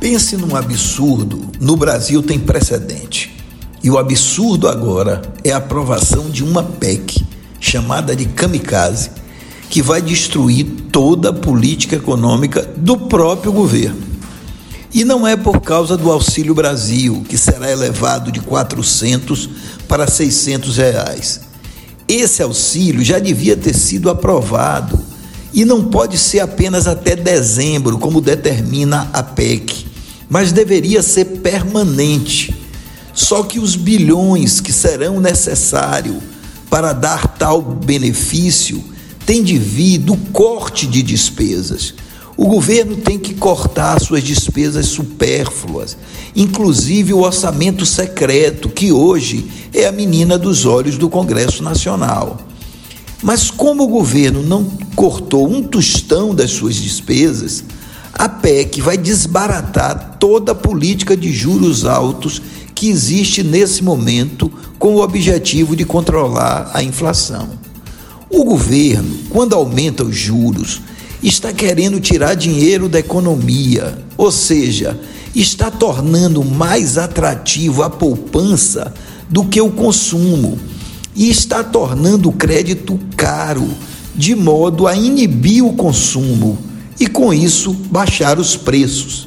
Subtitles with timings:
[0.00, 1.50] Pense num absurdo.
[1.60, 3.34] No Brasil tem precedente.
[3.82, 7.24] E o absurdo agora é a aprovação de uma PEC
[7.60, 9.10] chamada de kamikaze,
[9.68, 14.00] que vai destruir toda a política econômica do próprio governo.
[14.94, 19.50] E não é por causa do Auxílio Brasil, que será elevado de 400
[19.86, 21.40] para 600 reais.
[22.06, 25.07] Esse auxílio já devia ter sido aprovado
[25.52, 29.86] e não pode ser apenas até dezembro, como determina a PEC,
[30.28, 32.54] mas deveria ser permanente.
[33.14, 36.16] Só que os bilhões que serão necessários
[36.70, 38.82] para dar tal benefício
[39.26, 41.94] têm de vir do corte de despesas.
[42.36, 45.96] O governo tem que cortar suas despesas supérfluas,
[46.36, 52.38] inclusive o orçamento secreto, que hoje é a menina dos olhos do Congresso Nacional.
[53.22, 54.64] Mas como o governo não
[54.94, 57.64] cortou um tostão das suas despesas,
[58.12, 62.40] a PEC vai desbaratar toda a política de juros altos
[62.74, 67.48] que existe nesse momento com o objetivo de controlar a inflação.
[68.30, 70.80] O governo, quando aumenta os juros,
[71.22, 74.98] está querendo tirar dinheiro da economia, ou seja,
[75.34, 78.94] está tornando mais atrativo a poupança
[79.28, 80.58] do que o consumo
[81.18, 83.68] e está tornando o crédito caro,
[84.14, 86.56] de modo a inibir o consumo
[86.98, 89.26] e com isso baixar os preços.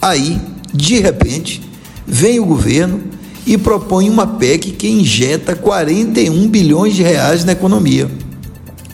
[0.00, 0.40] Aí,
[0.72, 1.60] de repente,
[2.06, 3.00] vem o governo
[3.44, 8.08] e propõe uma PEC que injeta 41 bilhões de reais na economia.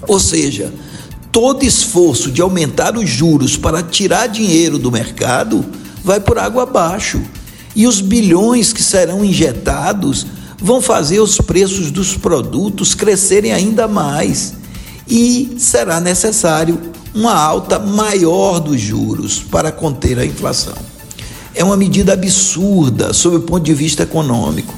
[0.09, 0.73] Ou seja,
[1.31, 5.63] todo esforço de aumentar os juros para tirar dinheiro do mercado
[6.03, 7.21] vai por água abaixo.
[7.77, 10.27] E os bilhões que serão injetados
[10.63, 14.55] vão fazer os preços dos produtos crescerem ainda mais.
[15.09, 16.79] E será necessário
[17.13, 20.77] uma alta maior dos juros para conter a inflação.
[21.55, 24.75] É uma medida absurda sob o ponto de vista econômico,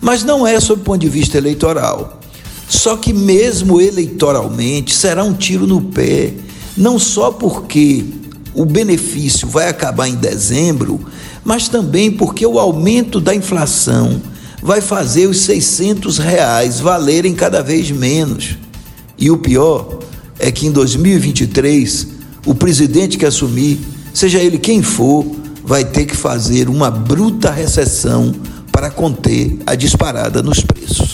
[0.00, 2.20] mas não é sob o ponto de vista eleitoral.
[2.68, 6.34] Só que, mesmo eleitoralmente, será um tiro no pé,
[6.76, 8.04] não só porque
[8.54, 11.00] o benefício vai acabar em dezembro,
[11.44, 14.20] mas também porque o aumento da inflação
[14.62, 18.56] vai fazer os 600 reais valerem cada vez menos.
[19.16, 19.98] E o pior
[20.38, 22.08] é que em 2023,
[22.46, 23.78] o presidente que assumir,
[24.12, 25.24] seja ele quem for,
[25.64, 28.34] vai ter que fazer uma bruta recessão
[28.72, 31.07] para conter a disparada nos preços.